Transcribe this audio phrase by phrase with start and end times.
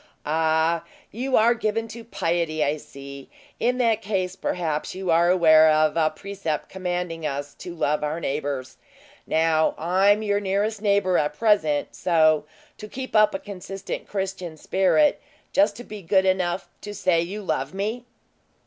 [0.25, 0.83] "Ah!
[1.11, 3.29] you are given to piety, I see.
[3.59, 8.19] In that case, perhaps you are aware of a precept commanding us to love our
[8.19, 8.77] neighbors.
[9.27, 12.45] Now, I'm your nearest neighbor at present; so,
[12.79, 15.21] to keep up a consistent Christian spirit,
[15.53, 18.03] just be good enough to say you love me!"